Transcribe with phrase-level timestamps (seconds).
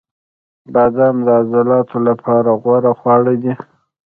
[0.73, 3.53] •بادام د عضلاتو لپاره غوره خواړه دي.